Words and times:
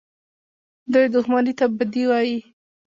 دوى 0.91 1.07
دښمني 1.15 1.53
ته 1.59 1.65
بدي 1.77 2.03
وايي. 2.09 2.39